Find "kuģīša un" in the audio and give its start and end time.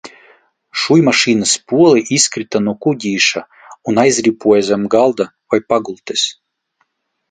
2.87-4.03